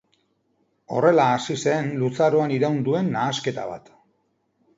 Horrela 0.95 1.27
hasi 1.33 1.57
zen 1.65 1.91
luzaroan 1.99 2.55
iraun 2.57 2.81
duen 2.89 3.13
nahasketa 3.19 3.69
bat. 3.75 3.93